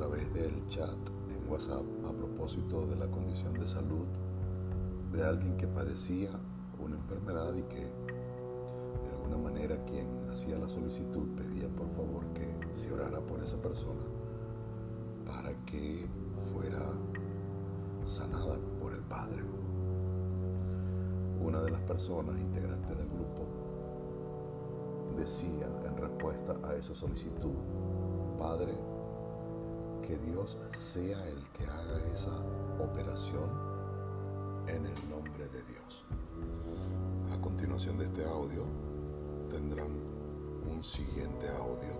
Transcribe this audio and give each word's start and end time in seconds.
través 0.00 0.32
del 0.32 0.66
chat 0.68 0.96
en 1.28 1.46
WhatsApp 1.46 1.84
a 2.08 2.12
propósito 2.14 2.86
de 2.86 2.96
la 2.96 3.06
condición 3.10 3.52
de 3.52 3.68
salud 3.68 4.06
de 5.12 5.22
alguien 5.22 5.58
que 5.58 5.68
padecía 5.68 6.30
una 6.78 6.96
enfermedad 6.96 7.54
y 7.54 7.62
que 7.64 7.80
de 9.04 9.10
alguna 9.10 9.36
manera 9.36 9.76
quien 9.84 10.08
hacía 10.30 10.58
la 10.58 10.70
solicitud 10.70 11.28
pedía 11.36 11.68
por 11.76 11.90
favor 11.90 12.24
que 12.32 12.48
se 12.72 12.90
orara 12.90 13.20
por 13.20 13.42
esa 13.42 13.58
persona 13.58 14.00
para 15.26 15.52
que 15.66 16.08
fuera 16.50 16.80
sanada 18.06 18.58
por 18.80 18.94
el 18.94 19.02
Padre. 19.02 19.44
Una 21.44 21.60
de 21.60 21.72
las 21.72 21.80
personas 21.82 22.40
integrantes 22.40 22.96
del 22.96 23.08
grupo 23.08 23.46
decía 25.14 25.68
en 25.84 25.94
respuesta 25.98 26.56
a 26.64 26.74
esa 26.74 26.94
solicitud, 26.94 27.52
Padre, 28.38 28.72
que 30.02 30.16
Dios 30.18 30.58
sea 30.74 31.28
el 31.28 31.42
que 31.52 31.64
haga 31.64 32.14
esa 32.14 32.36
operación 32.78 33.50
en 34.66 34.86
el 34.86 35.08
nombre 35.08 35.48
de 35.48 35.62
Dios. 35.64 36.04
A 37.32 37.40
continuación 37.40 37.98
de 37.98 38.04
este 38.04 38.24
audio 38.24 38.64
tendrán 39.50 39.90
un 40.70 40.82
siguiente 40.82 41.48
audio 41.48 41.94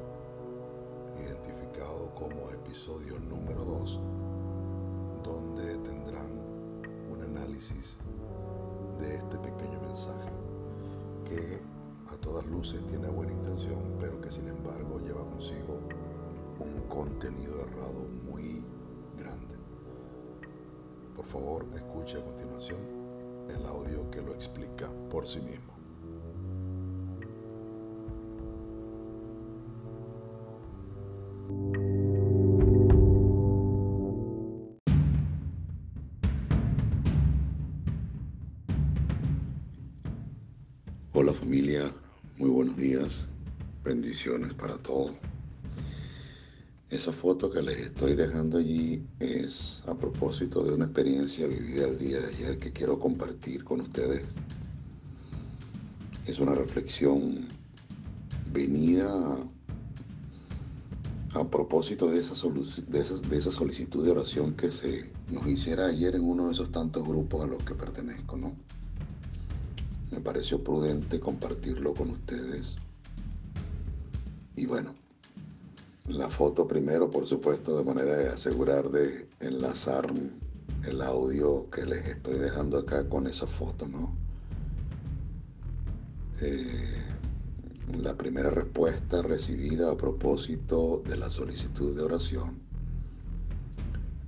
identificado 1.18 2.14
como 2.14 2.50
episodio 2.50 3.18
número 3.18 3.64
2, 3.64 4.00
donde 5.22 5.76
tendrán 5.78 6.30
un 7.10 7.22
análisis 7.22 7.96
de 8.98 9.16
este 9.16 9.38
pequeño 9.38 9.80
mensaje 9.80 10.30
que 11.24 11.60
a 12.12 12.16
todas 12.16 12.44
luces 12.46 12.84
tiene 12.86 13.08
buena 13.08 13.32
intención, 13.32 13.96
pero 14.00 14.20
que 14.20 14.32
sin 14.32 14.48
embargo 14.48 14.98
lleva 15.00 15.24
consigo 15.24 15.80
contenido 16.90 17.62
errado 17.62 18.08
muy 18.24 18.62
grande. 19.16 19.56
Por 21.14 21.24
favor, 21.24 21.64
escuche 21.74 22.18
a 22.18 22.24
continuación 22.24 22.80
el 23.48 23.64
audio 23.64 24.10
que 24.10 24.20
lo 24.20 24.34
explica 24.34 24.90
por 25.08 25.24
sí 25.24 25.40
mismo. 25.40 25.70
Hola 41.12 41.32
familia, 41.32 41.92
muy 42.38 42.50
buenos 42.50 42.76
días, 42.76 43.28
bendiciones 43.84 44.54
para 44.54 44.76
todos. 44.78 45.29
Esa 46.90 47.12
foto 47.12 47.48
que 47.50 47.62
les 47.62 47.78
estoy 47.78 48.16
dejando 48.16 48.58
allí 48.58 49.06
es 49.20 49.84
a 49.86 49.94
propósito 49.96 50.64
de 50.64 50.72
una 50.74 50.86
experiencia 50.86 51.46
vivida 51.46 51.86
el 51.86 51.96
día 51.96 52.20
de 52.20 52.34
ayer 52.34 52.58
que 52.58 52.72
quiero 52.72 52.98
compartir 52.98 53.62
con 53.62 53.80
ustedes. 53.80 54.24
Es 56.26 56.40
una 56.40 56.52
reflexión 56.54 57.46
venida 58.52 59.08
a, 61.34 61.48
propósito 61.48 62.10
de 62.10 62.18
esa, 62.18 62.34
de, 62.48 63.38
esa 63.38 63.52
solicitud 63.52 64.04
de 64.04 64.10
oración 64.10 64.54
que 64.54 64.72
se 64.72 65.12
nos 65.30 65.46
hiciera 65.46 65.86
ayer 65.86 66.16
en 66.16 66.24
uno 66.24 66.46
de 66.46 66.52
esos 66.52 66.72
tantos 66.72 67.06
grupos 67.06 67.44
a 67.44 67.46
los 67.46 67.62
que 67.62 67.74
pertenezco, 67.76 68.36
¿no? 68.36 68.56
me 70.10 70.20
pareció 70.20 70.62
prudente 70.62 71.20
compartirlo 71.20 71.94
con 71.94 72.10
ustedes. 72.10 72.76
Y 74.56 74.66
bueno, 74.66 74.92
la 76.08 76.28
foto 76.28 76.66
primero, 76.66 77.10
por 77.10 77.26
supuesto, 77.26 77.76
de 77.76 77.84
manera 77.84 78.16
de 78.16 78.28
asegurar 78.28 78.90
de 78.90 79.28
enlazar 79.40 80.12
el 80.84 81.02
audio 81.02 81.68
que 81.70 81.84
les 81.84 82.06
estoy 82.06 82.38
dejando 82.38 82.78
acá 82.78 83.08
con 83.08 83.26
esa 83.26 83.46
foto, 83.46 83.86
¿no? 83.86 84.16
Eh, 86.40 87.00
la 87.98 88.16
primera 88.16 88.50
respuesta 88.50 89.22
recibida 89.22 89.90
a 89.90 89.96
propósito 89.96 91.02
de 91.06 91.16
la 91.16 91.28
solicitud 91.28 91.94
de 91.94 92.02
oración 92.02 92.60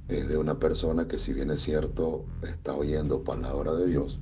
es 0.09 0.29
de 0.29 0.37
una 0.37 0.59
persona 0.59 1.09
que 1.09 1.19
si 1.19 1.33
bien 1.33 1.51
es 1.51 1.63
cierto 1.63 2.27
está 2.43 2.75
oyendo 2.75 3.25
palabra 3.25 3.73
de 3.73 3.87
Dios, 3.87 4.21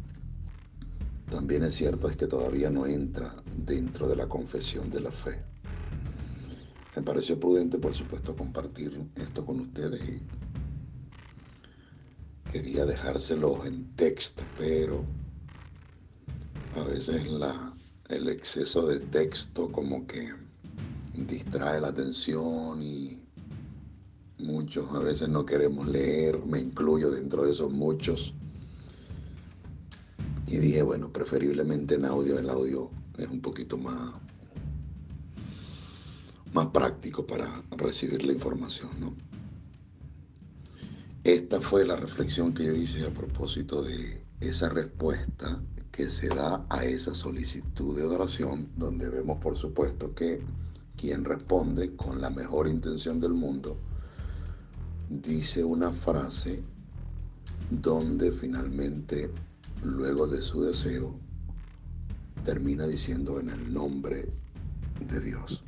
también 1.31 1.63
es 1.63 1.75
cierto 1.75 2.09
es 2.09 2.17
que 2.17 2.27
todavía 2.27 2.71
no 2.71 2.87
entra 2.87 3.35
dentro 3.57 4.07
de 4.09 4.17
la 4.17 4.29
confesión 4.29 4.91
de 4.91 5.01
la 5.01 5.11
fe. 5.11 5.50
Me 6.97 7.03
pareció 7.03 7.39
prudente, 7.39 7.79
por 7.79 7.95
supuesto, 7.95 8.35
compartir 8.35 9.01
esto 9.15 9.45
con 9.45 9.61
ustedes 9.61 10.01
y 10.09 10.21
quería 12.51 12.85
dejárselo 12.85 13.65
en 13.65 13.95
texto, 13.95 14.43
pero 14.59 15.05
a 16.77 16.83
veces 16.89 17.31
la, 17.31 17.75
el 18.09 18.29
exceso 18.29 18.87
de 18.87 18.99
texto 18.99 19.71
como 19.71 20.07
que 20.07 20.33
distrae 21.15 21.81
la 21.81 21.89
atención 21.89 22.83
y 22.83 23.21
muchos 24.39 24.93
a 24.95 24.99
veces 25.01 25.29
no 25.29 25.47
queremos 25.47 25.87
leer, 25.87 26.45
me 26.45 26.59
incluyo 26.59 27.11
dentro 27.11 27.45
de 27.45 27.53
esos 27.53 27.71
muchos. 27.71 28.35
Y 30.49 30.57
dije, 30.57 30.83
bueno, 30.83 31.13
preferiblemente 31.13 31.95
en 31.95 32.05
audio, 32.05 32.37
el 32.37 32.51
audio 32.51 32.91
es 33.17 33.29
un 33.29 33.41
poquito 33.41 33.60
práctico 36.69 37.27
para 37.27 37.63
recibir 37.77 38.25
la 38.25 38.33
información, 38.33 38.91
¿no? 39.01 39.15
Esta 41.25 41.61
fue 41.61 41.85
la 41.85 41.97
reflexión 41.97 42.55
que 42.55 42.65
yo 42.65 42.75
hice 42.75 43.05
a 43.07 43.11
propósito 43.11 43.83
de 43.83 44.25
esa 44.41 44.69
respuesta 44.69 45.61
que 45.91 46.09
se 46.09 46.29
da 46.29 46.65
a 46.71 46.85
esa 46.85 47.15
solicitud 47.15 47.97
de 47.97 48.05
oración, 48.05 48.71
donde 48.77 49.11
vemos 49.11 49.39
por 49.39 49.57
supuesto 49.57 50.15
que 50.15 50.41
quien 50.97 51.25
responde 51.25 51.95
con 51.97 52.21
la 52.21 52.31
mejor 52.31 52.69
intención 52.69 53.21
del 53.21 53.35
mundo 53.35 53.77
dice 55.11 55.65
una 55.65 55.93
frase 55.93 56.63
donde 57.71 58.33
finalmente 58.33 59.31
luego 59.83 60.27
de 60.27 60.41
su 60.43 60.63
deseo, 60.63 61.15
termina 62.45 62.87
diciendo 62.87 63.41
en 63.41 63.51
el 63.51 63.73
nombre 63.73 64.29
de 65.07 65.21
Dios. 65.21 65.65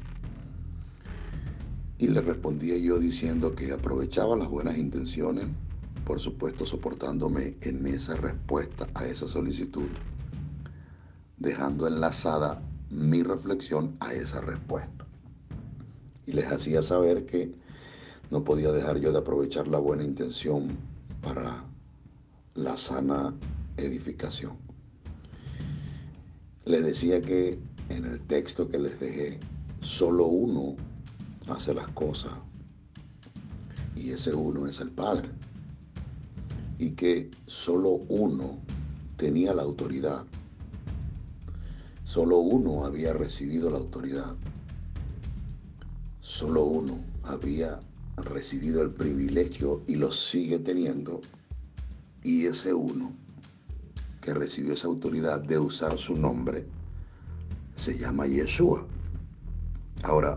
Y 2.03 2.09
le 2.09 2.21
respondía 2.21 2.77
yo 2.79 2.99
diciendo 2.99 3.55
que 3.55 3.71
aprovechaba 3.71 4.35
las 4.35 4.49
buenas 4.49 4.77
intenciones, 4.77 5.47
por 6.05 6.19
supuesto 6.19 6.67
soportándome 6.67 7.55
en 7.61 7.87
esa 7.87 8.17
respuesta 8.17 8.89
a 8.95 9.07
esa 9.07 9.29
solicitud, 9.29 9.87
dejando 11.39 11.87
enlazada 11.87 12.61
mi 12.91 13.23
reflexión 13.23 13.97
a 14.01 14.15
esa 14.15 14.41
respuesta. 14.41 15.07
Y 16.27 16.33
les 16.33 16.51
hacía 16.51 16.83
saber 16.83 17.25
que 17.25 17.55
no 18.33 18.43
podía 18.43 18.73
dejar 18.73 18.99
yo 18.99 19.13
de 19.13 19.19
aprovechar 19.19 19.69
la 19.69 19.79
buena 19.79 20.03
intención 20.03 20.77
para 21.23 21.65
la 22.57 22.77
sana 22.79 23.33
edificación. 23.77 24.57
Les 26.65 26.85
decía 26.85 27.21
que 27.21 27.61
en 27.91 28.07
el 28.07 28.21
texto 28.23 28.69
que 28.69 28.81
les 28.81 28.99
dejé, 28.99 29.39
solo 29.83 30.27
uno 30.27 30.75
hace 31.49 31.75
las 31.75 31.89
cosas 31.89 32.33
y 34.03 34.11
ese 34.11 34.35
uno 34.35 34.67
es 34.67 34.81
el 34.81 34.91
Padre. 34.91 35.29
Y 36.79 36.93
que 36.93 37.31
solo 37.47 37.91
uno 38.09 38.59
tenía 39.17 39.55
la 39.55 39.63
autoridad. 39.63 40.25
Solo 42.03 42.39
uno 42.39 42.85
había 42.85 43.13
recibido 43.13 43.71
la 43.71 43.79
autoridad. 43.79 44.35
Solo 46.21 46.65
uno 46.65 46.99
había 47.23 47.81
recibido 48.17 48.83
el 48.83 48.91
privilegio 48.91 49.83
y 49.87 49.97
lo 49.97 50.11
sigue 50.11 50.59
teniendo. 50.59 51.21
Y 52.25 52.47
ese 52.47 52.75
uno 52.75 53.13
que 54.21 54.35
recibió 54.35 54.73
esa 54.73 54.89
autoridad 54.89 55.41
de 55.41 55.59
usar 55.59 55.99
su 55.99 56.17
nombre 56.17 56.67
se 57.77 57.99
llama 57.99 58.27
Yeshua. 58.27 58.87
Ahora, 60.03 60.37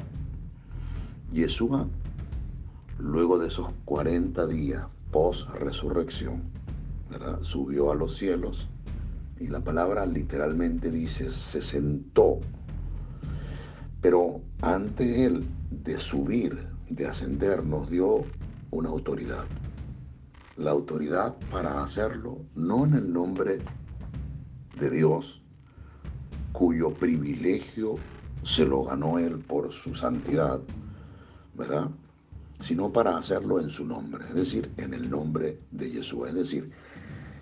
Yeshua, 1.32 1.88
luego 2.98 3.38
de 3.38 3.48
esos 3.48 3.70
40 3.86 4.48
días 4.48 4.86
post 5.12 5.50
resurrección, 5.50 6.44
subió 7.42 7.92
a 7.92 7.96
los 7.96 8.16
cielos 8.16 8.68
y 9.40 9.48
la 9.48 9.62
palabra 9.64 10.06
literalmente 10.06 10.92
dice 10.92 11.32
se 11.32 11.62
sentó. 11.62 12.40
Pero 14.02 14.42
antes 14.62 15.18
él 15.18 15.46
de 15.72 16.00
subir, 16.00 16.68
de 16.90 17.08
ascender, 17.08 17.64
nos 17.64 17.90
dio 17.90 18.24
una 18.72 18.90
autoridad 18.90 19.46
la 20.58 20.72
autoridad 20.72 21.36
para 21.52 21.84
hacerlo, 21.84 22.40
no 22.56 22.86
en 22.86 22.94
el 22.94 23.12
nombre 23.12 23.60
de 24.80 24.90
Dios, 24.90 25.42
cuyo 26.54 26.94
privilegio 26.94 27.96
se 28.44 28.66
lo 28.66 28.86
ganó 28.86 29.20
él 29.20 29.40
por 29.40 29.72
su 29.74 29.94
santidad, 29.94 30.62
¿verdad? 31.56 31.90
sino 32.62 32.92
para 32.92 33.18
hacerlo 33.18 33.60
en 33.60 33.70
su 33.70 33.86
nombre, 33.86 34.26
es 34.30 34.36
decir, 34.36 34.72
en 34.78 34.94
el 34.94 35.10
nombre 35.10 35.60
de 35.72 35.90
Jesús. 35.90 36.28
Es 36.28 36.36
decir, 36.36 36.72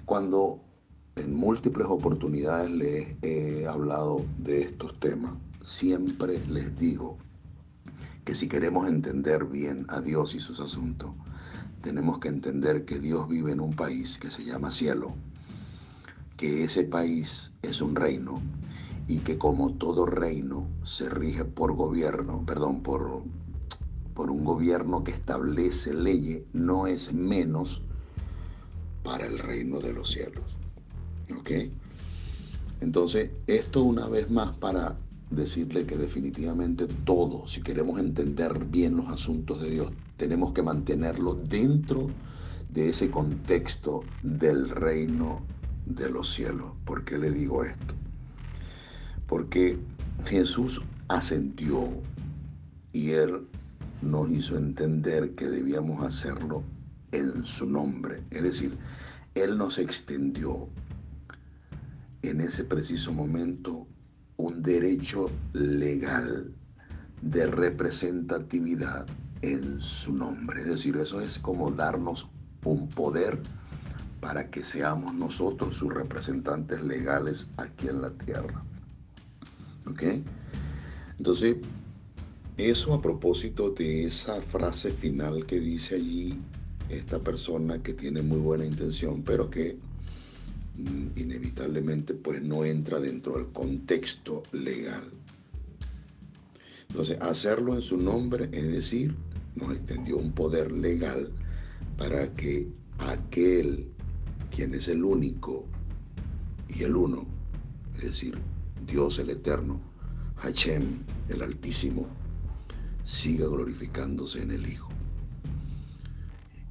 cuando 0.06 0.60
en 1.15 1.36
múltiples 1.36 1.88
oportunidades 1.88 2.71
les 2.71 3.15
he 3.21 3.68
hablado 3.68 4.25
de 4.39 4.62
estos 4.62 5.00
temas, 5.00 5.33
siempre 5.63 6.39
les 6.48 6.77
digo 6.77 7.18
que 8.25 8.36
si 8.36 8.48
queremos 8.48 8.88
entender 8.88 9.45
bien 9.45 9.86
a 9.89 10.01
Dios 10.01 10.33
y 10.33 10.39
sus 10.39 10.59
asuntos, 10.59 11.12
tenemos 11.81 12.19
que 12.19 12.30
entender 12.30 12.86
que 12.86 13.00
Dios 13.00 13.27
vive 13.27 13.51
en 13.51 13.59
un 13.59 13.74
país 13.74 14.18
que 14.18 14.31
se 14.31 14.44
llama 14.44 14.71
cielo, 14.71 15.13
que 16.38 16.63
ese 16.63 16.86
país 16.86 17.51
es 17.62 17.81
un 17.81 17.95
reino 17.95 18.42
y 19.07 19.19
que 19.19 19.38
como 19.38 19.74
todo 19.74 20.06
reino 20.06 20.66
se 20.83 21.09
rige 21.09 21.44
por 21.44 21.74
gobierno, 21.75 22.44
perdón, 22.45 22.81
por, 22.81 23.24
por 24.13 24.30
un 24.30 24.44
gobierno 24.44 25.04
que 25.04 25.12
establece 25.12 25.94
leyes, 25.94 26.44
no 26.54 26.88
es 26.88 27.13
menos 27.13 27.81
para 29.04 29.25
el 29.25 29.39
reino 29.39 29.80
de 29.80 29.94
los 29.94 30.12
cielos. 30.12 30.44
¿Ok? 31.38 31.51
Entonces, 32.81 33.31
esto 33.48 33.83
una 33.83 34.07
vez 34.07 34.30
más 34.30 34.56
para 34.57 34.98
decirle 35.30 35.86
que 35.86 35.98
definitivamente 35.98 36.86
todo, 36.86 37.48
si 37.48 37.62
queremos 37.62 38.00
entender 38.00 38.65
bien 38.65 38.98
los 38.98 39.07
asuntos 39.07 39.62
de 39.62 39.71
Dios, 39.71 39.92
tenemos 40.18 40.51
que 40.51 40.62
mantenerlo 40.62 41.33
dentro 41.33 42.09
de 42.69 42.89
ese 42.89 43.09
contexto 43.09 44.01
del 44.21 44.69
reino 44.69 45.42
de 45.86 46.09
los 46.09 46.33
cielos. 46.33 46.71
¿Por 46.86 47.04
qué 47.04 47.18
le 47.18 47.31
digo 47.31 47.63
esto? 47.63 47.94
Porque 49.27 49.77
Jesús 50.25 50.81
ascendió 51.07 51.89
y 52.92 53.12
Él 53.12 53.48
nos 54.03 54.29
hizo 54.29 54.57
entender 54.57 55.35
que 55.35 55.47
debíamos 55.47 56.03
hacerlo 56.03 56.63
en 57.11 57.45
su 57.45 57.69
nombre. 57.69 58.23
Es 58.31 58.44
decir, 58.44 58.77
Él 59.35 59.57
nos 59.57 59.77
extendió 59.77 60.69
en 62.21 62.41
ese 62.41 62.63
preciso 62.63 63.13
momento 63.13 63.88
un 64.38 64.61
derecho 64.63 65.29
legal 65.53 66.53
de 67.21 67.47
representatividad 67.47 69.05
en 69.41 69.79
su 69.79 70.13
nombre. 70.13 70.61
Es 70.61 70.67
decir, 70.67 70.97
eso 70.97 71.21
es 71.21 71.39
como 71.39 71.71
darnos 71.71 72.29
un 72.63 72.88
poder 72.89 73.39
para 74.19 74.49
que 74.49 74.63
seamos 74.63 75.13
nosotros 75.13 75.75
sus 75.75 75.94
representantes 75.94 76.81
legales 76.81 77.47
aquí 77.57 77.89
en 77.89 78.01
la 78.01 78.09
tierra. 78.11 78.63
¿Ok? 79.85 80.03
Entonces, 81.17 81.57
eso 82.57 82.94
a 82.94 83.01
propósito 83.01 83.71
de 83.71 84.05
esa 84.05 84.41
frase 84.41 84.91
final 84.91 85.45
que 85.45 85.59
dice 85.59 85.95
allí 85.95 86.38
esta 86.89 87.19
persona 87.19 87.81
que 87.81 87.94
tiene 87.94 88.21
muy 88.21 88.39
buena 88.39 88.65
intención, 88.65 89.23
pero 89.23 89.50
que 89.50 89.77
mm, 90.77 91.19
inevitablemente 91.19 92.13
pues 92.13 92.41
no 92.41 92.63
entra 92.63 93.00
dentro 93.00 93.38
del 93.38 93.47
contexto 93.47 94.44
legal. 94.51 95.11
Entonces, 96.89 97.17
hacerlo 97.21 97.73
en 97.73 97.81
su 97.81 97.97
nombre, 97.97 98.50
es 98.51 98.71
decir, 98.71 99.15
nos 99.56 99.73
extendió 99.73 100.17
un 100.17 100.31
poder 100.31 100.71
legal 100.71 101.31
para 101.97 102.31
que 102.35 102.67
aquel 102.99 103.88
quien 104.56 104.75
es 104.75 104.88
el 104.88 105.03
único 105.03 105.65
y 106.69 106.83
el 106.83 106.95
uno, 106.95 107.25
es 107.95 108.03
decir, 108.03 108.38
Dios 108.85 109.17
el 109.17 109.31
eterno, 109.31 109.81
Hachem 110.38 110.99
el 111.29 111.41
altísimo, 111.41 112.07
siga 113.03 113.47
glorificándose 113.47 114.41
en 114.41 114.51
el 114.51 114.67
Hijo. 114.67 114.89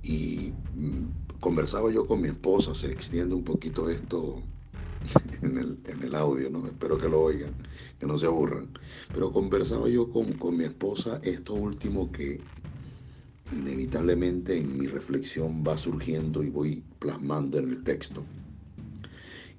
Y 0.03 0.53
mm, 0.75 1.39
conversaba 1.41 1.93
yo 1.93 2.07
con 2.07 2.21
mi 2.21 2.29
esposa, 2.29 2.75
se 2.75 2.91
extiende 2.91 3.35
un 3.35 3.45
poquito 3.45 3.89
esto 3.89 4.43
en 5.43 5.79
el, 6.03 6.15
audio, 6.15 6.51
¿no? 6.51 6.67
Espero 6.67 6.99
que 6.99 7.09
lo 7.09 7.21
oigan, 7.21 7.53
que 7.99 8.07
no 8.07 8.19
se 8.19 8.27
aburran. 8.27 8.69
Pero 9.13 9.33
conversaba 9.33 9.89
yo 9.89 10.11
con, 10.11 10.33
con 10.35 10.57
mi 10.57 10.65
esposa 10.65 11.21
esto 11.23 11.55
último 11.55 12.11
que 12.11 12.41
inevitablemente 13.53 14.57
en 14.57 14.79
mi 14.79 14.87
reflexión 14.87 15.63
va 15.67 15.77
surgiendo 15.77 16.43
y 16.43 16.49
voy 16.49 16.83
plasmando 16.99 17.59
en 17.59 17.69
el 17.69 17.83
texto, 17.83 18.25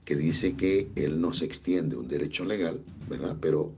que 0.03 0.15
dice 0.15 0.55
que 0.55 0.89
él 0.95 1.21
no 1.21 1.31
se 1.31 1.45
extiende 1.45 1.95
un 1.95 2.07
derecho 2.07 2.43
legal, 2.43 2.81
¿verdad? 3.07 3.37
Pero 3.39 3.71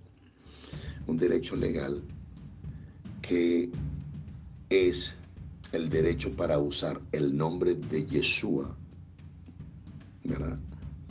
un 1.07 1.17
derecho 1.17 1.55
legal 1.55 2.01
que 3.27 3.71
es 4.69 5.15
el 5.71 5.89
derecho 5.89 6.31
para 6.31 6.59
usar 6.59 7.01
el 7.11 7.35
nombre 7.35 7.73
de 7.75 8.05
Yeshua, 8.05 8.75
¿verdad? 10.23 10.59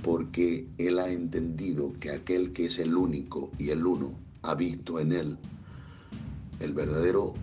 Porque 0.03 0.69
él 0.79 0.99
ha 1.01 1.11
entendido 1.11 1.93
que 1.99 2.11
aquel 2.11 2.53
que 2.53 2.67
es 2.67 2.79
el 2.79 2.97
único 2.97 3.51
y 3.59 3.71
el 3.71 3.85
uno 3.85 4.13
ha 4.43 4.55
visto 4.55 5.01
en 5.01 5.13
él 5.13 5.39
el 6.61 6.73
verdadero 6.73 7.35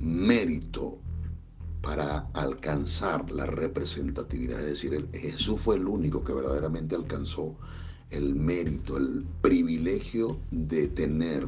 mérito 0.00 0.98
para 1.80 2.28
alcanzar 2.34 3.30
la 3.30 3.46
representatividad. 3.46 4.60
Es 4.60 4.82
decir, 4.82 5.08
Jesús 5.12 5.60
fue 5.60 5.76
el 5.76 5.86
único 5.86 6.24
que 6.24 6.32
verdaderamente 6.32 6.96
alcanzó 6.96 7.56
el 8.10 8.34
mérito, 8.34 8.96
el 8.96 9.24
privilegio 9.42 10.38
de 10.50 10.88
tener 10.88 11.46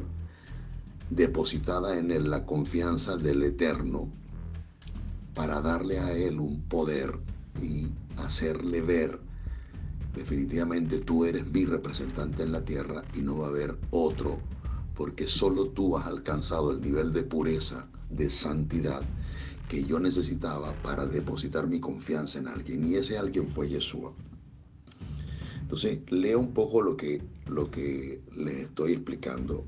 depositada 1.11 1.99
en 1.99 2.09
él 2.09 2.29
la 2.29 2.45
confianza 2.45 3.17
del 3.17 3.43
Eterno 3.43 4.09
para 5.35 5.61
darle 5.61 5.99
a 5.99 6.13
él 6.13 6.39
un 6.39 6.61
poder 6.63 7.19
y 7.61 7.87
hacerle 8.17 8.81
ver 8.81 9.19
definitivamente 10.15 10.99
tú 10.99 11.25
eres 11.25 11.45
mi 11.45 11.65
representante 11.65 12.43
en 12.43 12.53
la 12.53 12.63
tierra 12.63 13.03
y 13.13 13.21
no 13.21 13.37
va 13.37 13.47
a 13.47 13.49
haber 13.49 13.77
otro 13.91 14.39
porque 14.95 15.27
solo 15.27 15.67
tú 15.67 15.97
has 15.97 16.07
alcanzado 16.07 16.71
el 16.71 16.81
nivel 16.81 17.11
de 17.11 17.23
pureza, 17.23 17.87
de 18.09 18.29
santidad 18.29 19.01
que 19.67 19.83
yo 19.83 19.99
necesitaba 19.99 20.73
para 20.81 21.05
depositar 21.05 21.67
mi 21.67 21.79
confianza 21.79 22.39
en 22.39 22.47
alguien 22.47 22.85
y 22.89 22.95
ese 22.95 23.17
alguien 23.17 23.47
fue 23.47 23.69
Yeshua. 23.69 24.13
Entonces, 25.61 25.99
lea 26.09 26.37
un 26.37 26.53
poco 26.53 26.81
lo 26.81 26.97
que, 26.97 27.21
lo 27.47 27.71
que 27.71 28.21
les 28.35 28.55
estoy 28.65 28.91
explicando 28.91 29.65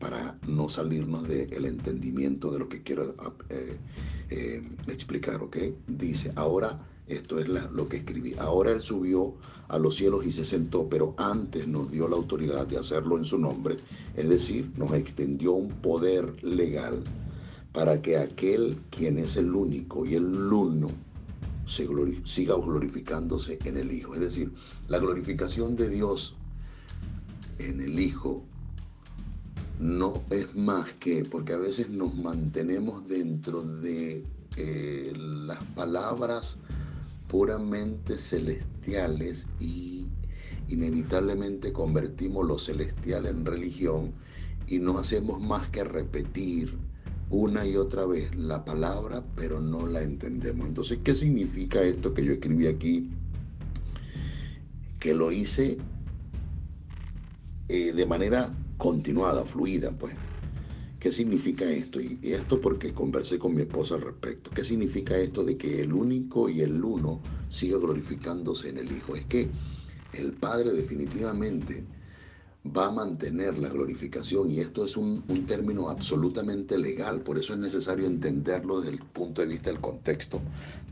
para 0.00 0.38
no 0.48 0.68
salirnos 0.68 1.28
del 1.28 1.66
entendimiento 1.66 2.50
de 2.50 2.58
lo 2.58 2.68
que 2.68 2.82
quiero 2.82 3.14
eh, 3.50 3.78
eh, 4.30 4.68
explicar, 4.88 5.42
¿ok? 5.42 5.56
Dice, 5.86 6.32
ahora, 6.34 6.88
esto 7.06 7.38
es 7.38 7.48
lo 7.48 7.88
que 7.88 7.98
escribí, 7.98 8.34
ahora 8.38 8.70
Él 8.70 8.80
subió 8.80 9.34
a 9.68 9.78
los 9.78 9.96
cielos 9.96 10.24
y 10.24 10.32
se 10.32 10.44
sentó, 10.44 10.88
pero 10.88 11.14
antes 11.18 11.68
nos 11.68 11.90
dio 11.92 12.08
la 12.08 12.16
autoridad 12.16 12.66
de 12.66 12.78
hacerlo 12.78 13.18
en 13.18 13.24
su 13.24 13.38
nombre, 13.38 13.76
es 14.16 14.28
decir, 14.28 14.72
nos 14.76 14.94
extendió 14.94 15.52
un 15.52 15.68
poder 15.68 16.42
legal 16.42 17.02
para 17.72 18.00
que 18.00 18.16
aquel 18.16 18.78
quien 18.90 19.18
es 19.18 19.36
el 19.36 19.54
único 19.54 20.06
y 20.06 20.14
el 20.14 20.24
uno 20.24 20.88
se 21.66 21.86
siga 22.24 22.56
glorificándose 22.56 23.58
en 23.64 23.76
el 23.76 23.92
Hijo. 23.92 24.14
Es 24.14 24.20
decir, 24.20 24.52
la 24.88 24.98
glorificación 24.98 25.76
de 25.76 25.88
Dios 25.88 26.36
en 27.58 27.80
el 27.80 28.00
Hijo 28.00 28.44
no 29.80 30.22
es 30.30 30.54
más 30.54 30.92
que, 31.00 31.24
porque 31.24 31.54
a 31.54 31.58
veces 31.58 31.88
nos 31.88 32.14
mantenemos 32.14 33.08
dentro 33.08 33.62
de 33.62 34.22
eh, 34.58 35.12
las 35.16 35.64
palabras 35.74 36.58
puramente 37.28 38.18
celestiales 38.18 39.46
y 39.58 40.08
inevitablemente 40.68 41.72
convertimos 41.72 42.46
lo 42.46 42.58
celestial 42.58 43.24
en 43.24 43.46
religión 43.46 44.12
y 44.66 44.80
no 44.80 44.98
hacemos 44.98 45.40
más 45.40 45.68
que 45.68 45.82
repetir 45.82 46.76
una 47.30 47.64
y 47.64 47.76
otra 47.76 48.04
vez 48.04 48.34
la 48.36 48.64
palabra, 48.64 49.24
pero 49.34 49.60
no 49.60 49.86
la 49.86 50.02
entendemos. 50.02 50.68
Entonces, 50.68 50.98
¿qué 51.02 51.14
significa 51.14 51.80
esto 51.80 52.12
que 52.12 52.24
yo 52.24 52.32
escribí 52.32 52.66
aquí? 52.66 53.08
Que 54.98 55.14
lo 55.14 55.32
hice 55.32 55.78
eh, 57.68 57.92
de 57.92 58.06
manera 58.06 58.52
continuada, 58.80 59.44
fluida, 59.44 59.92
pues. 59.92 60.14
¿Qué 60.98 61.12
significa 61.12 61.64
esto? 61.70 62.00
Y 62.00 62.18
esto 62.22 62.60
porque 62.60 62.92
conversé 62.92 63.38
con 63.38 63.54
mi 63.54 63.62
esposa 63.62 63.94
al 63.94 64.00
respecto. 64.02 64.50
¿Qué 64.50 64.64
significa 64.64 65.16
esto 65.16 65.44
de 65.44 65.56
que 65.56 65.82
el 65.82 65.92
único 65.92 66.48
y 66.48 66.62
el 66.62 66.82
uno 66.82 67.20
siga 67.48 67.76
glorificándose 67.76 68.70
en 68.70 68.78
el 68.78 68.90
Hijo? 68.90 69.16
Es 69.16 69.26
que 69.26 69.50
el 70.14 70.32
Padre 70.32 70.72
definitivamente 70.72 71.84
va 72.64 72.86
a 72.86 72.90
mantener 72.90 73.58
la 73.58 73.68
glorificación 73.68 74.50
y 74.50 74.60
esto 74.60 74.84
es 74.84 74.96
un, 74.96 75.22
término 75.46 75.88
absolutamente 75.88 76.78
legal, 76.78 77.20
por 77.20 77.38
eso 77.38 77.54
es 77.54 77.58
necesario 77.58 78.06
entenderlo 78.06 78.80
desde 78.80 78.96
el 78.96 78.98
punto 78.98 79.40
de 79.40 79.48
vista 79.48 79.70
del 79.70 79.80
contexto 79.80 80.42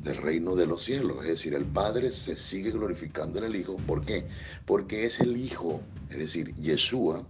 del 0.02 0.16
reino 0.16 0.56
de 0.56 0.66
los 0.66 0.82
cielos, 0.82 1.22
es 1.22 1.28
decir, 1.28 1.54
el 1.54 1.66
Padre 1.66 2.10
se 2.10 2.36
sigue 2.36 2.70
glorificando 2.70 3.38
en 3.38 3.44
el 3.44 3.56
Hijo, 3.56 3.76
¿por 3.86 4.04
qué? 4.04 4.26
Porque 4.64 5.04
es 5.04 5.20
el 5.20 5.36
Hijo, 5.36 5.82
es 6.08 6.18
decir, 6.18 6.54
Yeshua, 6.56 7.26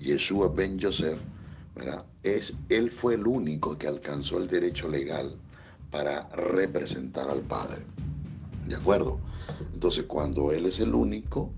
Yeshua 0.00 0.48
ben 0.48 0.80
Joseph, 0.80 1.18
¿verdad? 1.74 2.04
Es, 2.22 2.54
él 2.68 2.90
fue 2.90 3.14
el 3.14 3.26
único 3.26 3.76
que 3.78 3.86
alcanzó 3.86 4.38
el 4.38 4.48
derecho 4.48 4.88
legal 4.88 5.36
para 5.90 6.28
representar 6.30 7.30
al 7.30 7.42
Padre. 7.42 7.82
¿De 8.66 8.76
acuerdo? 8.76 9.18
Entonces, 9.72 10.04
cuando 10.04 10.52
Él 10.52 10.66
es 10.66 10.78
el 10.80 10.94
único, 10.94 11.50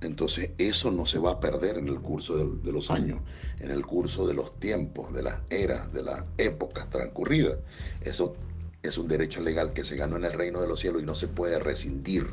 entonces 0.00 0.50
eso 0.58 0.90
no 0.90 1.06
se 1.06 1.18
va 1.18 1.32
a 1.32 1.40
perder 1.40 1.76
en 1.76 1.88
el 1.88 2.00
curso 2.00 2.36
de, 2.36 2.72
los 2.72 2.90
años, 2.90 3.20
en 3.60 3.70
el 3.70 3.84
curso 3.84 4.26
de 4.26 4.34
los 4.34 4.58
tiempos, 4.58 5.12
de 5.12 5.22
las 5.22 5.40
eras, 5.50 5.92
de 5.92 6.02
las 6.02 6.24
épocas 6.38 6.88
transcurridas. 6.88 7.58
Eso 8.00 8.32
es 8.82 8.96
un 8.96 9.08
derecho 9.08 9.42
legal 9.42 9.72
que 9.74 9.84
se 9.84 9.96
ganó 9.96 10.16
en 10.16 10.24
el 10.24 10.32
reino 10.32 10.60
de 10.60 10.66
los 10.66 10.80
cielos 10.80 11.02
y 11.02 11.04
no 11.06 11.14
se 11.14 11.28
puede 11.28 11.58
rescindir. 11.58 12.30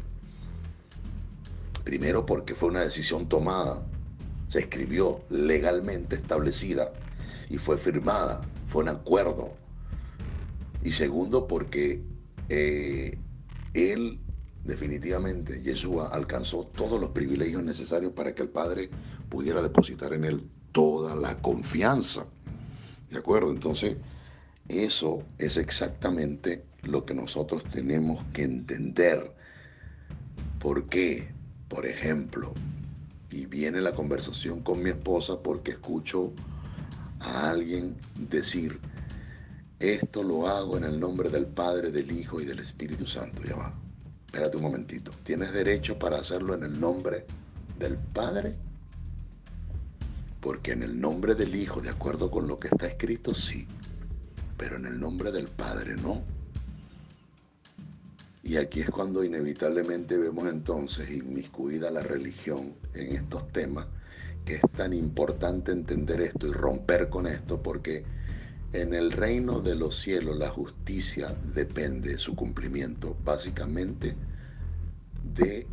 Primero 1.83 2.25
porque 2.25 2.55
fue 2.55 2.69
una 2.69 2.81
decisión 2.81 3.27
tomada, 3.27 3.85
se 4.47 4.59
escribió 4.59 5.21
legalmente 5.29 6.15
establecida 6.15 6.91
y 7.49 7.57
fue 7.57 7.77
firmada, 7.77 8.41
fue 8.67 8.83
un 8.83 8.89
acuerdo. 8.89 9.53
Y 10.83 10.91
segundo 10.91 11.47
porque 11.47 12.01
eh, 12.49 13.17
él 13.73 14.19
definitivamente 14.63 15.61
Yeshua 15.61 16.09
alcanzó 16.09 16.65
todos 16.75 16.99
los 16.99 17.09
privilegios 17.09 17.63
necesarios 17.63 18.11
para 18.13 18.35
que 18.35 18.43
el 18.43 18.49
Padre 18.49 18.89
pudiera 19.29 19.61
depositar 19.61 20.13
en 20.13 20.25
él 20.25 20.43
toda 20.71 21.15
la 21.15 21.41
confianza. 21.41 22.25
¿De 23.09 23.17
acuerdo? 23.17 23.49
Entonces, 23.51 23.95
eso 24.67 25.23
es 25.37 25.57
exactamente 25.57 26.65
lo 26.83 27.05
que 27.05 27.13
nosotros 27.13 27.63
tenemos 27.71 28.23
que 28.33 28.43
entender. 28.43 29.33
¿Por 30.59 30.87
qué? 30.89 31.29
Por 31.69 31.85
ejemplo, 31.85 32.53
y 33.38 33.46
viene 33.46 33.82
la 33.82 33.94
conversación 33.94 34.62
con 34.62 34.82
mi 34.82 34.89
esposa 34.89 35.41
porque 35.41 35.72
escucho 35.72 36.34
a 37.20 37.50
alguien 37.51 37.96
decir, 38.15 38.79
esto 39.79 40.24
lo 40.24 40.48
hago 40.48 40.77
en 40.77 40.84
el 40.86 41.00
nombre 41.00 41.29
del 41.29 41.46
Padre, 41.46 41.91
del 41.91 42.12
Hijo 42.12 42.41
y 42.41 42.46
del 42.46 42.60
Espíritu 42.60 43.06
Santo. 43.06 43.44
Ya 43.44 43.56
va 43.56 43.74
espérate 44.25 44.58
un 44.58 44.63
momentito, 44.63 45.12
¿tienes 45.24 45.53
derecho 45.53 45.98
para 45.98 46.17
hacerlo 46.17 46.53
en 46.53 46.63
el 46.63 46.79
nombre 46.79 47.25
del 47.79 47.98
Padre? 47.98 48.56
Porque 50.41 50.74
en 50.74 50.84
el 50.84 51.00
nombre 51.00 51.34
del 51.34 51.56
Hijo, 51.56 51.82
de 51.82 51.89
acuerdo 51.89 52.29
con 52.29 52.48
lo 52.48 52.60
que 52.60 52.67
está 52.67 52.88
escrito, 52.88 53.34
sí, 53.34 53.67
pero 54.58 54.75
en 54.75 54.86
el 54.86 55.00
nombre 55.00 55.32
del 55.32 55.48
Padre 55.48 55.96
no. 55.96 56.22
Y 58.47 58.55
aquí 58.55 58.79
es 58.79 58.89
cuando 58.89 59.25
inevitablemente 59.25 60.17
vemos 60.17 60.47
entonces 60.47 61.11
inmiscuida 61.11 61.91
la 61.91 62.01
religión 62.01 62.75
en 62.93 63.15
estos 63.17 63.51
temas, 63.51 63.87
que 64.45 64.55
es 64.55 64.61
tan 64.73 64.93
importante 64.93 65.73
entender 65.73 66.21
esto 66.21 66.47
y 66.47 66.53
romper 66.53 67.09
con 67.09 67.27
esto, 67.27 67.61
porque 67.61 68.05
en 68.71 68.93
el 68.93 69.11
reino 69.11 69.59
de 69.59 69.75
los 69.75 69.99
cielos 69.99 70.37
la 70.37 70.47
justicia 70.47 71.35
depende 71.53 72.11
de 72.11 72.19
su 72.19 72.37
cumplimiento 72.37 73.17
básicamente 73.25 74.15
de 75.35 75.67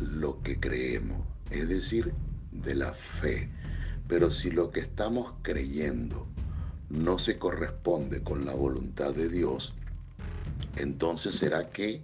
lo 0.00 0.42
que 0.42 0.58
creemos, 0.58 1.24
es 1.52 1.68
decir, 1.68 2.12
de 2.50 2.74
la 2.74 2.92
fe. 2.92 3.52
Pero 4.08 4.32
si 4.32 4.50
lo 4.50 4.72
que 4.72 4.80
estamos 4.80 5.34
creyendo 5.42 6.26
no 6.88 7.20
se 7.20 7.38
corresponde 7.38 8.24
con 8.24 8.44
la 8.44 8.54
voluntad 8.54 9.14
de 9.14 9.28
Dios, 9.28 9.76
entonces 10.76 11.36
será 11.36 11.70
que 11.70 12.02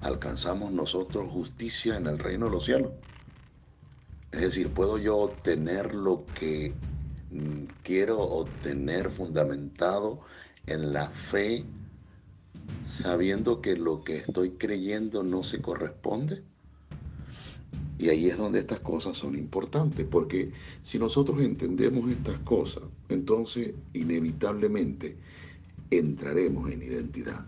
alcanzamos 0.00 0.72
nosotros 0.72 1.30
justicia 1.30 1.96
en 1.96 2.06
el 2.06 2.18
reino 2.18 2.46
de 2.46 2.52
los 2.52 2.64
cielos. 2.64 2.92
Es 4.32 4.40
decir, 4.40 4.70
puedo 4.70 4.98
yo 4.98 5.16
obtener 5.16 5.94
lo 5.94 6.26
que 6.38 6.74
quiero 7.82 8.20
obtener 8.20 9.10
fundamentado 9.10 10.20
en 10.66 10.92
la 10.92 11.08
fe, 11.08 11.64
sabiendo 12.84 13.60
que 13.60 13.76
lo 13.76 14.02
que 14.02 14.16
estoy 14.16 14.50
creyendo 14.50 15.22
no 15.22 15.42
se 15.42 15.60
corresponde. 15.60 16.42
Y 17.98 18.10
ahí 18.10 18.28
es 18.28 18.36
donde 18.36 18.58
estas 18.58 18.80
cosas 18.80 19.16
son 19.16 19.36
importantes, 19.36 20.06
porque 20.10 20.52
si 20.82 20.98
nosotros 20.98 21.40
entendemos 21.40 22.10
estas 22.10 22.38
cosas, 22.40 22.82
entonces 23.08 23.72
inevitablemente 23.94 25.16
entraremos 25.90 26.70
en 26.70 26.82
identidad. 26.82 27.46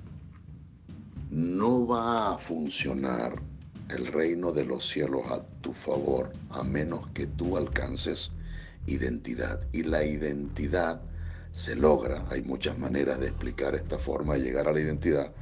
No 1.31 1.87
va 1.87 2.33
a 2.33 2.39
funcionar 2.39 3.43
el 3.91 4.07
reino 4.07 4.51
de 4.51 4.65
los 4.65 4.89
cielos 4.89 5.31
a 5.31 5.43
tu 5.61 5.75
favor 5.75 6.33
a 6.49 6.63
menos 6.63 7.09
que 7.09 7.27
tú 7.27 7.59
alcances 7.59 8.33
identidad. 8.87 9.61
Y 9.73 9.83
la 9.83 10.05
identidad 10.05 11.03
se 11.53 11.77
logra, 11.77 12.25
hay 12.31 12.43
muchas 12.43 12.79
maneras 12.79 13.21
de 13.21 13.29
explicar 13.29 13.75
esta 13.75 13.99
forma 13.99 14.35
de 14.35 14.41
llegar 14.41 14.69
a 14.69 14.73
la 14.73 14.81
identidad. 14.81 15.33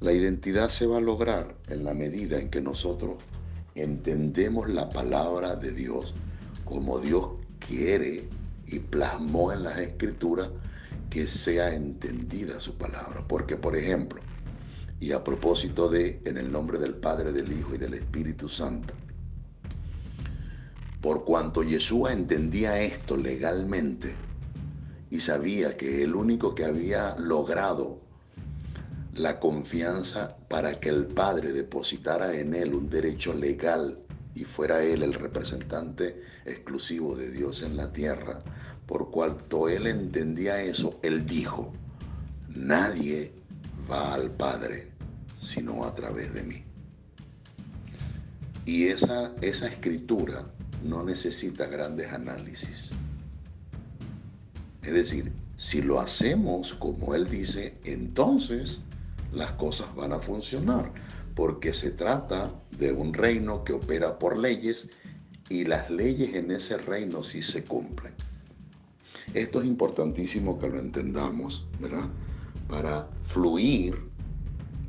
La 0.00 0.12
identidad 0.12 0.68
se 0.68 0.86
va 0.86 0.98
a 0.98 1.00
lograr 1.00 1.56
en 1.68 1.84
la 1.84 1.94
medida 1.94 2.38
en 2.38 2.50
que 2.50 2.60
nosotros 2.60 3.16
entendemos 3.74 4.68
la 4.68 4.90
palabra 4.90 5.56
de 5.56 5.72
Dios 5.72 6.14
como 6.66 6.98
Dios 6.98 7.30
quiere 7.66 8.28
y 8.66 8.78
plasmó 8.78 9.52
en 9.52 9.62
las 9.62 9.78
escrituras 9.78 10.50
que 11.08 11.26
sea 11.26 11.74
entendida 11.74 12.60
su 12.60 12.76
palabra. 12.76 13.24
Porque, 13.26 13.56
por 13.56 13.76
ejemplo, 13.76 14.20
y 15.00 15.12
a 15.12 15.24
propósito 15.24 15.88
de, 15.88 16.20
en 16.26 16.36
el 16.36 16.52
nombre 16.52 16.78
del 16.78 16.94
Padre, 16.94 17.32
del 17.32 17.50
Hijo 17.50 17.74
y 17.74 17.78
del 17.78 17.94
Espíritu 17.94 18.48
Santo, 18.48 18.94
por 21.00 21.24
cuanto 21.24 21.62
Yeshua 21.62 22.12
entendía 22.12 22.80
esto 22.82 23.16
legalmente 23.16 24.14
y 25.08 25.20
sabía 25.20 25.76
que 25.78 26.02
el 26.02 26.14
único 26.14 26.54
que 26.54 26.66
había 26.66 27.16
logrado 27.16 28.02
la 29.14 29.40
confianza 29.40 30.36
para 30.48 30.78
que 30.78 30.90
el 30.90 31.06
Padre 31.06 31.52
depositara 31.52 32.38
en 32.38 32.54
él 32.54 32.74
un 32.74 32.90
derecho 32.90 33.32
legal 33.32 33.98
y 34.34 34.44
fuera 34.44 34.82
él 34.82 35.02
el 35.02 35.14
representante 35.14 36.20
exclusivo 36.44 37.16
de 37.16 37.30
Dios 37.30 37.62
en 37.62 37.76
la 37.76 37.92
tierra, 37.92 38.42
por 38.86 39.10
cuanto 39.10 39.68
él 39.68 39.86
entendía 39.86 40.62
eso, 40.62 41.00
él 41.02 41.26
dijo, 41.26 41.72
nadie 42.48 43.32
va 43.90 44.14
al 44.14 44.30
Padre 44.30 44.89
sino 45.40 45.84
a 45.84 45.94
través 45.94 46.32
de 46.34 46.42
mí. 46.42 46.64
Y 48.66 48.84
esa, 48.84 49.32
esa 49.40 49.66
escritura 49.66 50.44
no 50.84 51.02
necesita 51.02 51.66
grandes 51.66 52.12
análisis. 52.12 52.90
Es 54.82 54.92
decir, 54.92 55.32
si 55.56 55.82
lo 55.82 56.00
hacemos 56.00 56.74
como 56.74 57.14
él 57.14 57.28
dice, 57.28 57.74
entonces 57.84 58.80
las 59.32 59.52
cosas 59.52 59.94
van 59.94 60.12
a 60.12 60.18
funcionar, 60.18 60.92
porque 61.34 61.72
se 61.72 61.90
trata 61.90 62.52
de 62.78 62.92
un 62.92 63.14
reino 63.14 63.64
que 63.64 63.74
opera 63.74 64.18
por 64.18 64.38
leyes 64.38 64.88
y 65.48 65.64
las 65.64 65.90
leyes 65.90 66.34
en 66.34 66.50
ese 66.50 66.78
reino 66.78 67.22
sí 67.22 67.42
se 67.42 67.64
cumplen. 67.64 68.14
Esto 69.34 69.60
es 69.60 69.66
importantísimo 69.66 70.58
que 70.58 70.68
lo 70.68 70.78
entendamos, 70.78 71.66
¿verdad? 71.78 72.08
Para 72.68 73.08
fluir 73.24 74.09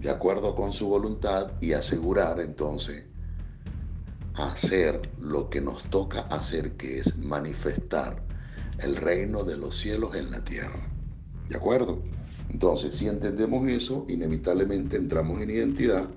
de 0.02 0.10
acuerdo 0.10 0.56
con 0.56 0.74
su 0.74 0.88
voluntad 0.88 1.52
y 1.62 1.74
asegurar 1.74 2.40
entonces 2.40 3.04
hacer 4.34 5.12
lo 5.20 5.50
que 5.50 5.62
nos 5.62 5.84
toca 5.84 6.22
hacer, 6.22 6.72
que 6.72 7.00
es 7.00 7.18
manifestar 7.18 8.24
el 8.80 8.96
reino 8.96 9.44
de 9.44 9.58
los 9.58 9.78
cielos 9.78 10.16
en 10.16 10.32
la 10.32 10.44
tierra. 10.44 10.88
¿De 11.48 11.56
acuerdo? 11.56 12.02
Entonces, 12.50 12.96
si 12.96 13.08
entendemos 13.08 13.68
eso, 13.70 14.06
inevitablemente 14.10 14.98
entramos 14.98 15.40
en 15.40 15.52
identidad 15.52 16.10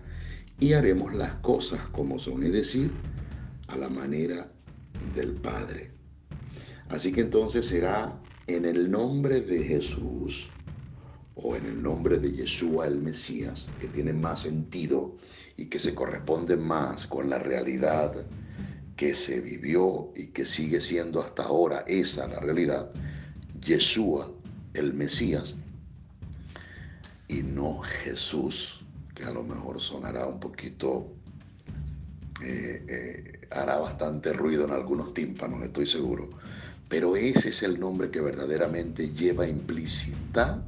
y 0.59 0.73
haremos 0.73 1.12
las 1.14 1.35
cosas 1.37 1.81
como 1.93 2.19
son, 2.19 2.43
es 2.43 2.53
decir, 2.53 2.91
a 3.69 3.76
la 3.76 3.91
manera 3.91 4.50
del 5.14 5.33
Padre. 5.33 5.91
Así 6.88 7.12
que 7.12 7.21
entonces 7.21 7.67
será 7.67 8.19
en 8.47 8.64
el 8.64 8.91
nombre 8.91 9.41
de 9.43 9.62
Jesús 9.62 10.50
o 11.37 11.57
en 11.57 11.67
el 11.67 11.83
nombre 11.83 12.19
de 12.19 12.33
Yeshua 12.33 12.87
el 12.87 12.99
Mesías, 12.99 13.69
que 13.79 13.88
tiene 13.88 14.12
más 14.12 14.43
sentido 14.43 15.17
y 15.57 15.67
que 15.67 15.79
se 15.79 15.95
corresponde 15.95 16.57
más 16.57 17.07
con 17.07 17.29
la 17.29 17.38
realidad 17.38 18.25
que 18.97 19.14
se 19.14 19.41
vivió 19.41 20.12
y 20.14 20.29
que 20.29 20.45
sigue 20.45 20.81
siendo 20.81 21.21
hasta 21.21 21.45
ahora 21.45 21.85
esa 21.88 22.29
la 22.29 22.38
realidad, 22.38 22.91
Yeshua, 23.61 24.31
el 24.75 24.95
Mesías, 24.95 25.55
y 27.29 27.43
no 27.43 27.81
Jesús, 27.81 28.85
que 29.14 29.25
a 29.25 29.31
lo 29.31 29.43
mejor 29.43 29.81
sonará 29.81 30.26
un 30.26 30.38
poquito, 30.38 31.12
eh, 32.43 32.85
eh, 32.88 33.49
hará 33.50 33.79
bastante 33.79 34.33
ruido 34.33 34.64
en 34.64 34.71
algunos 34.71 35.14
tímpanos, 35.14 35.62
estoy 35.62 35.87
seguro, 35.87 36.31
pero 36.88 37.17
ese 37.17 37.49
es 37.49 37.62
el 37.62 37.81
nombre 37.81 38.11
que 38.11 38.21
verdaderamente 38.21 39.11
lleva 39.11 39.49
implícita, 39.49 40.62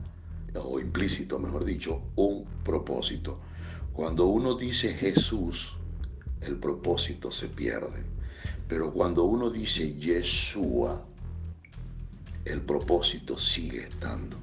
o 0.65 0.81
implícito, 0.81 1.39
mejor 1.39 1.65
dicho, 1.65 2.03
un 2.17 2.45
propósito. 2.65 3.41
Cuando 3.93 4.27
uno 4.27 4.55
dice 4.55 4.93
Jesús, 4.95 5.77
el 6.41 6.59
propósito 6.59 7.31
se 7.33 7.49
pierde. 7.49 8.05
Pero 8.69 8.93
cuando 8.93 9.25
uno 9.25 9.51
dice 9.51 9.95
Yeshua, 9.95 11.05
el 12.45 12.61
propósito 12.63 13.39
sigue 13.39 13.81
estando. 13.85 14.37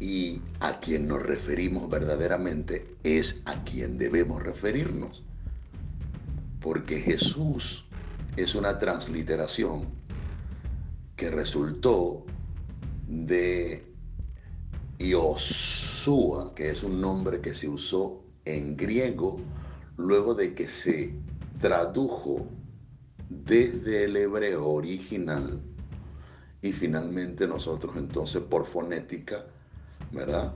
y 0.00 0.40
a 0.60 0.80
quien 0.80 1.06
nos 1.06 1.22
referimos 1.22 1.88
verdaderamente 1.90 2.96
es 3.04 3.42
a 3.44 3.62
quien 3.64 3.98
debemos 3.98 4.42
referirnos. 4.42 5.22
Porque 6.62 7.00
Jesús 7.00 7.84
es 8.36 8.54
una 8.54 8.78
transliteración 8.78 9.84
que 11.16 11.30
resultó 11.30 12.24
de 13.06 13.89
Iosúa, 15.00 16.54
que 16.54 16.70
es 16.70 16.82
un 16.82 17.00
nombre 17.00 17.40
que 17.40 17.54
se 17.54 17.68
usó 17.68 18.22
en 18.44 18.76
griego 18.76 19.40
luego 19.96 20.34
de 20.34 20.54
que 20.54 20.68
se 20.68 21.14
tradujo 21.60 22.46
desde 23.30 24.04
el 24.04 24.16
hebreo 24.16 24.68
original 24.68 25.60
y 26.60 26.72
finalmente 26.72 27.46
nosotros 27.46 27.96
entonces 27.96 28.42
por 28.42 28.66
fonética, 28.66 29.46
¿verdad? 30.12 30.52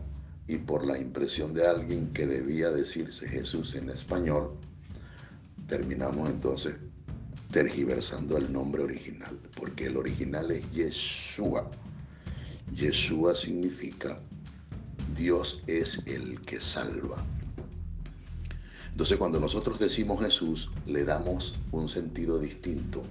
Y 0.47 0.59
por 0.59 0.85
la 0.87 0.99
impresión 0.99 1.55
de 1.55 1.67
alguien 1.67 2.13
que 2.13 2.27
debía 2.27 2.71
decirse 2.71 3.27
Jesús 3.27 3.75
en 3.75 3.89
español, 3.89 4.51
terminamos 5.69 6.29
entonces 6.29 6.77
tergiversando 7.51 8.37
el 8.37 8.53
nombre 8.53 8.83
original, 8.83 9.39
porque 9.57 9.87
el 9.87 9.97
original 9.97 10.51
es 10.51 10.71
Yeshua. 10.71 11.71
Yeshua 12.73 13.35
significa 13.35 14.21
Dios 15.17 15.63
es 15.67 16.01
el 16.07 16.41
que 16.43 16.61
salva. 16.61 17.17
Entonces 18.91 19.19
cuando 19.19 19.41
nosotros 19.41 19.79
decimos 19.79 20.21
Jesús, 20.23 20.71
le 20.87 21.05
damos 21.05 21.55
un 21.73 21.89
sentido 21.89 22.39
distinto 22.39 23.03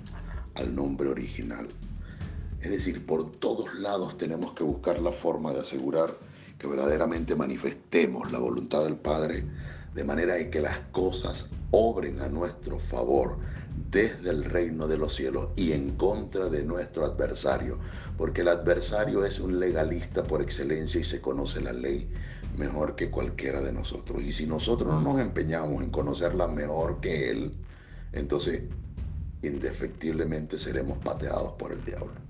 al 0.56 0.74
nombre 0.74 1.10
original. 1.10 1.68
Es 2.62 2.72
decir, 2.72 3.06
por 3.06 3.30
todos 3.32 3.74
lados 3.76 4.18
tenemos 4.18 4.54
que 4.54 4.64
buscar 4.64 5.00
la 5.00 5.12
forma 5.12 5.52
de 5.54 5.60
asegurar 5.60 6.14
que 6.58 6.68
verdaderamente 6.68 7.36
manifestemos 7.36 8.32
la 8.32 8.40
voluntad 8.40 8.86
del 8.86 8.96
Padre 8.96 9.44
de 9.94 10.04
manera 10.04 10.50
que 10.50 10.62
las 10.62 10.80
cosas 10.92 11.50
obren 11.72 12.20
a 12.22 12.30
nuestro 12.30 12.80
favor 12.80 13.38
desde 13.92 14.30
el 14.30 14.44
reino 14.44 14.88
de 14.88 14.98
los 14.98 15.16
cielos 15.16 15.50
y 15.56 15.72
en 15.72 15.96
contra 15.98 16.50
de 16.50 16.64
nuestro 16.64 17.06
adversario, 17.06 17.80
porque 18.18 18.42
el 18.42 18.48
adversario 18.48 19.24
es 19.26 19.40
un 19.40 19.60
legalista 19.60 20.24
por 20.24 20.42
excelencia 20.42 21.02
y 21.02 21.04
se 21.04 21.22
conoce 21.22 21.62
la 21.62 21.74
ley 21.74 22.10
mejor 22.58 22.96
que 22.96 23.10
cualquiera 23.10 23.62
de 23.62 23.72
nosotros. 23.72 24.22
Y 24.24 24.32
si 24.32 24.46
nosotros 24.46 24.94
no 24.94 25.02
nos 25.02 25.22
empeñamos 25.22 25.84
en 25.84 25.90
conocerla 25.90 26.48
mejor 26.48 27.00
que 27.02 27.30
él, 27.30 27.54
entonces 28.12 28.64
indefectiblemente 29.42 30.58
seremos 30.58 30.98
pateados 31.00 31.52
por 31.54 31.72
el 31.72 31.84
diablo 31.84 32.24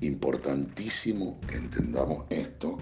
importantísimo 0.00 1.38
que 1.48 1.56
entendamos 1.56 2.24
esto. 2.30 2.78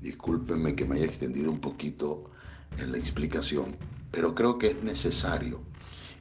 Discúlpenme 0.00 0.74
que 0.74 0.84
me 0.84 0.96
haya 0.96 1.06
extendido 1.06 1.50
un 1.50 1.60
poquito 1.60 2.30
en 2.78 2.92
la 2.92 2.98
explicación, 2.98 3.76
pero 4.10 4.34
creo 4.34 4.58
que 4.58 4.68
es 4.68 4.82
necesario. 4.82 5.62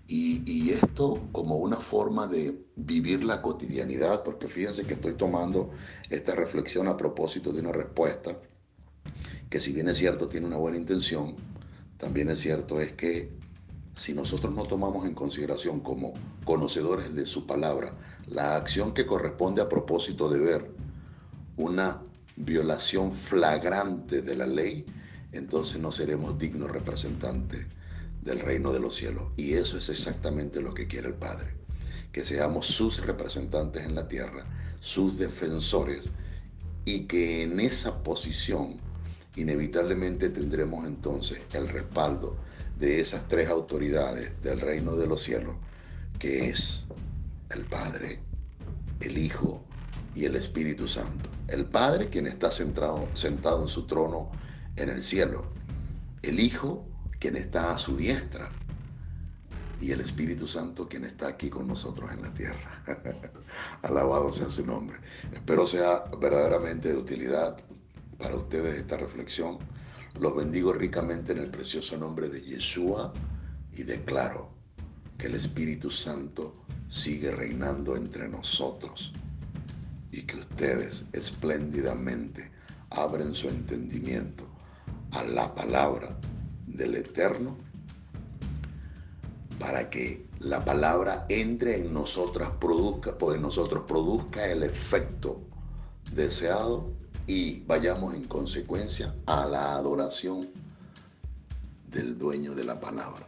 Y, 0.07 0.71
esto 0.71 1.27
como 1.31 1.57
una 1.57 1.77
forma 1.77 2.27
de 2.27 2.65
vivir 2.75 3.23
la 3.23 3.41
cotidianidad, 3.41 4.23
porque 4.23 4.47
fíjense 4.47 4.83
que 4.83 4.95
estoy 4.95 5.13
tomando 5.13 5.71
esta 6.09 6.35
reflexión 6.35 6.87
a 6.87 6.97
propósito 6.97 7.51
de 7.51 7.61
una 7.61 7.71
respuesta 7.71 8.37
que 9.53 9.59
si 9.59 9.71
bien 9.71 9.87
es 9.87 9.99
cierto 9.99 10.29
tiene 10.29 10.47
una 10.47 10.57
buena 10.57 10.77
intención, 10.77 11.35
también 11.99 12.27
es 12.29 12.39
cierto 12.39 12.81
es 12.81 12.93
que 12.93 13.29
si 13.95 14.13
nosotros 14.15 14.51
no 14.51 14.63
tomamos 14.63 15.05
en 15.05 15.13
consideración 15.13 15.79
como 15.81 16.13
conocedores 16.43 17.13
de 17.13 17.27
su 17.27 17.45
palabra 17.45 17.93
la 18.25 18.55
acción 18.55 18.95
que 18.95 19.05
corresponde 19.05 19.61
a 19.61 19.69
propósito 19.69 20.27
de 20.27 20.39
ver 20.39 20.71
una 21.55 22.01
violación 22.35 23.11
flagrante 23.11 24.23
de 24.23 24.35
la 24.35 24.47
ley, 24.47 24.85
entonces 25.33 25.79
no 25.79 25.91
seremos 25.91 26.37
dignos 26.37 26.71
representantes 26.71 27.65
del 28.21 28.39
reino 28.39 28.71
de 28.71 28.79
los 28.79 28.95
cielos. 28.95 29.31
Y 29.35 29.53
eso 29.53 29.77
es 29.77 29.89
exactamente 29.89 30.61
lo 30.61 30.73
que 30.73 30.87
quiere 30.87 31.09
el 31.09 31.15
Padre, 31.15 31.53
que 32.11 32.23
seamos 32.23 32.67
sus 32.67 33.05
representantes 33.05 33.83
en 33.83 33.95
la 33.95 34.07
tierra, 34.07 34.45
sus 34.79 35.17
defensores, 35.17 36.05
y 36.85 37.05
que 37.05 37.43
en 37.43 37.59
esa 37.59 38.03
posición 38.03 38.77
inevitablemente 39.35 40.29
tendremos 40.29 40.85
entonces 40.85 41.39
el 41.53 41.67
respaldo 41.69 42.37
de 42.77 42.99
esas 42.99 43.27
tres 43.27 43.49
autoridades 43.49 44.33
del 44.43 44.59
reino 44.59 44.95
de 44.95 45.07
los 45.07 45.23
cielos, 45.23 45.55
que 46.19 46.49
es 46.49 46.85
el 47.49 47.65
Padre, 47.65 48.19
el 48.99 49.17
Hijo 49.17 49.63
y 50.15 50.25
el 50.25 50.35
Espíritu 50.35 50.87
Santo. 50.87 51.29
El 51.47 51.65
Padre, 51.65 52.09
quien 52.09 52.27
está 52.27 52.51
sentado, 52.51 53.07
sentado 53.13 53.63
en 53.63 53.69
su 53.69 53.85
trono 53.85 54.31
en 54.75 54.89
el 54.89 55.01
cielo. 55.01 55.45
El 56.21 56.39
Hijo, 56.39 56.87
quien 57.19 57.35
está 57.35 57.73
a 57.73 57.77
su 57.77 57.95
diestra. 57.95 58.49
Y 59.79 59.91
el 59.91 59.99
Espíritu 59.99 60.47
Santo, 60.47 60.87
quien 60.87 61.03
está 61.03 61.27
aquí 61.27 61.49
con 61.49 61.67
nosotros 61.67 62.09
en 62.11 62.21
la 62.21 62.33
tierra. 62.33 62.83
Alabado 63.81 64.31
sea 64.31 64.49
su 64.49 64.65
nombre. 64.65 64.97
Espero 65.33 65.67
sea 65.67 66.05
verdaderamente 66.19 66.89
de 66.89 66.97
utilidad 66.97 67.57
para 68.17 68.35
ustedes 68.35 68.77
esta 68.77 68.97
reflexión. 68.97 69.57
Los 70.19 70.35
bendigo 70.35 70.71
ricamente 70.71 71.33
en 71.33 71.39
el 71.39 71.49
precioso 71.49 71.97
nombre 71.97 72.29
de 72.29 72.41
Yeshua 72.41 73.11
y 73.73 73.83
declaro 73.83 74.49
que 75.17 75.27
el 75.27 75.35
Espíritu 75.35 75.91
Santo 75.91 76.63
sigue 76.87 77.31
reinando 77.31 77.97
entre 77.97 78.29
nosotros 78.29 79.11
y 80.11 80.21
que 80.21 80.37
ustedes 80.37 81.05
espléndidamente 81.11 82.51
abren 82.91 83.33
su 83.33 83.49
entendimiento 83.49 84.52
a 85.13 85.23
la 85.23 85.53
palabra 85.53 86.17
del 86.67 86.95
Eterno 86.95 87.55
para 89.59 89.89
que 89.89 90.27
la 90.39 90.65
palabra 90.65 91.25
entre 91.29 91.79
en 91.79 91.93
nosotras, 91.93 92.49
produzca, 92.59 93.17
pues 93.17 93.39
nosotros 93.39 93.83
produzca 93.87 94.45
el 94.47 94.63
efecto 94.63 95.41
deseado 96.13 96.91
y 97.27 97.61
vayamos 97.61 98.13
en 98.13 98.25
consecuencia 98.25 99.15
a 99.25 99.45
la 99.45 99.75
adoración 99.75 100.49
del 101.89 102.17
dueño 102.17 102.55
de 102.55 102.65
la 102.65 102.79
palabra 102.81 103.25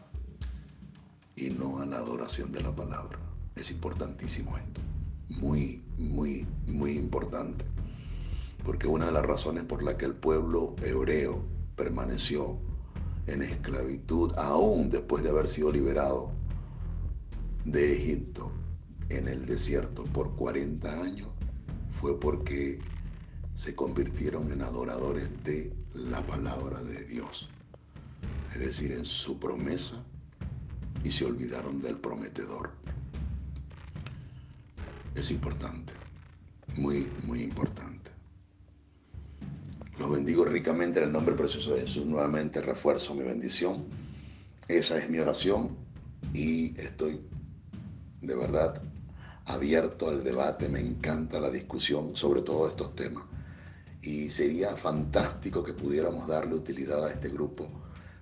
y 1.35 1.51
no 1.51 1.79
a 1.79 1.85
la 1.85 1.97
adoración 1.97 2.51
de 2.51 2.61
la 2.61 2.75
palabra. 2.75 3.19
Es 3.55 3.71
importantísimo 3.71 4.57
esto, 4.57 4.81
muy, 5.29 5.81
muy, 5.97 6.45
muy 6.67 6.91
importante, 6.93 7.63
porque 8.65 8.87
una 8.87 9.05
de 9.05 9.11
las 9.13 9.25
razones 9.25 9.63
por 9.63 9.83
la 9.83 9.97
que 9.97 10.05
el 10.05 10.15
pueblo 10.15 10.75
hebreo 10.81 11.54
permaneció 11.75 12.57
en 13.27 13.41
esclavitud, 13.41 14.33
aún 14.37 14.89
después 14.89 15.23
de 15.23 15.29
haber 15.29 15.47
sido 15.47 15.71
liberado 15.71 16.31
de 17.65 17.93
Egipto 17.93 18.51
en 19.09 19.27
el 19.27 19.45
desierto 19.45 20.03
por 20.05 20.35
40 20.35 21.01
años, 21.01 21.29
fue 21.99 22.19
porque 22.19 22.79
se 23.53 23.73
convirtieron 23.73 24.51
en 24.51 24.61
adoradores 24.61 25.27
de 25.43 25.73
la 25.93 26.25
palabra 26.25 26.83
de 26.83 27.05
Dios, 27.05 27.49
es 28.53 28.59
decir, 28.59 28.91
en 28.91 29.05
su 29.05 29.39
promesa, 29.39 30.03
y 31.03 31.11
se 31.11 31.25
olvidaron 31.25 31.81
del 31.81 31.97
prometedor. 31.97 32.71
Es 35.13 35.31
importante, 35.31 35.93
muy, 36.75 37.07
muy 37.25 37.41
importante. 37.41 37.94
Los 40.05 40.13
bendigo 40.13 40.45
ricamente 40.45 40.99
en 40.99 41.07
el 41.07 41.11
nombre 41.11 41.33
precioso 41.33 41.73
de 41.73 41.81
Jesús. 41.81 42.05
Nuevamente 42.05 42.61
refuerzo 42.61 43.15
mi 43.15 43.23
bendición. 43.23 43.85
Esa 44.67 44.99
es 44.99 45.09
mi 45.09 45.17
oración 45.17 45.75
y 46.31 46.79
estoy 46.79 47.21
de 48.21 48.35
verdad 48.35 48.83
abierto 49.45 50.07
al 50.07 50.23
debate. 50.23 50.69
Me 50.69 50.79
encanta 50.79 51.39
la 51.39 51.49
discusión 51.49 52.15
sobre 52.15 52.43
todos 52.43 52.69
estos 52.69 52.95
temas 52.95 53.23
y 54.03 54.29
sería 54.29 54.75
fantástico 54.75 55.63
que 55.63 55.73
pudiéramos 55.73 56.27
darle 56.27 56.53
utilidad 56.53 57.03
a 57.03 57.09
este 57.09 57.29
grupo 57.29 57.67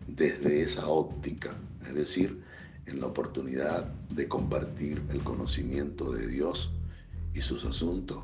desde 0.07 0.61
esa 0.61 0.87
óptica, 0.87 1.53
es 1.85 1.95
decir, 1.95 2.45
en 2.85 3.01
la 3.01 3.07
oportunidad 3.07 3.83
de 4.09 4.29
compartir 4.29 5.03
el 5.09 5.21
conocimiento 5.21 6.13
de 6.13 6.27
Dios 6.27 6.71
y 7.33 7.41
sus 7.41 7.65
asuntos, 7.65 8.23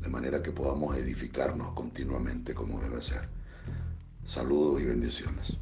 de 0.00 0.08
manera 0.08 0.42
que 0.42 0.52
podamos 0.52 0.96
edificarnos 0.96 1.72
continuamente 1.72 2.54
como 2.54 2.80
debe 2.80 3.02
ser. 3.02 3.28
Saludos 4.24 4.80
y 4.80 4.84
bendiciones. 4.84 5.58